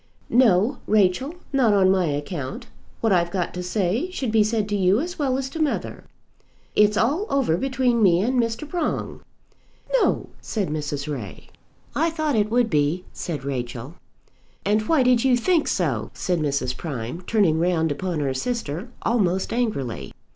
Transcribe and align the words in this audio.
"No, 0.31 0.79
Rachel; 0.87 1.35
not 1.53 1.75
on 1.75 1.91
my 1.91 2.05
account. 2.07 2.65
What 3.01 3.13
I've 3.13 3.29
got 3.29 3.53
to 3.53 3.61
say 3.61 4.09
should 4.09 4.31
be 4.31 4.43
said 4.43 4.67
to 4.69 4.75
you 4.75 4.99
as 4.99 5.19
well 5.19 5.37
as 5.37 5.47
to 5.51 5.61
mother. 5.61 6.05
It's 6.75 6.97
all 6.97 7.27
over 7.29 7.55
between 7.55 8.01
me 8.01 8.19
and 8.19 8.39
Mr. 8.41 8.67
Prong." 8.67 9.21
"No!" 9.93 10.29
said 10.41 10.69
Mrs. 10.71 11.07
Ray. 11.07 11.49
"I 11.95 12.09
thought 12.09 12.35
it 12.35 12.49
would 12.49 12.67
be," 12.71 13.05
said 13.13 13.43
Rachel. 13.45 13.93
"And 14.65 14.87
why 14.89 15.03
did 15.03 15.23
you 15.23 15.37
think 15.37 15.67
so?" 15.67 16.09
said 16.15 16.39
Mrs. 16.39 16.75
Prime, 16.75 17.21
turning 17.21 17.59
round 17.59 17.91
upon 17.91 18.21
her 18.21 18.33
sister, 18.33 18.89
almost 19.03 19.53
angrily. 19.53 20.11